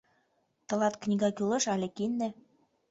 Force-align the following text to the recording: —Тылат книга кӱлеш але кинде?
—Тылат 0.67 0.95
книга 1.03 1.29
кӱлеш 1.37 1.65
але 1.73 1.87
кинде? 1.97 2.29